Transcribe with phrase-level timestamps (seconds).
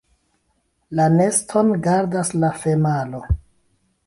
[0.99, 3.23] La neston gardas la femalo.